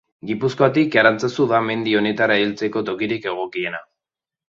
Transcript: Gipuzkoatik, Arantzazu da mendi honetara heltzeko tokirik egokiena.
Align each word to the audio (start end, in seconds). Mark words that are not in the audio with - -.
Gipuzkoatik, 0.27 0.97
Arantzazu 1.01 1.47
da 1.53 1.61
mendi 1.67 1.95
honetara 2.01 2.41
heltzeko 2.45 2.87
tokirik 2.91 3.33
egokiena. 3.37 3.89